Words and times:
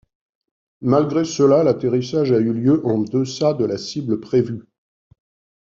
Malgré 0.81 1.23
cela, 1.23 1.63
l'atterrissage 1.63 2.31
a 2.31 2.39
eu 2.39 2.53
lieu 2.53 2.83
en 2.87 3.03
deçà 3.03 3.53
de 3.53 3.65
la 3.65 3.77
cible 3.77 4.19
prévue. 4.19 4.63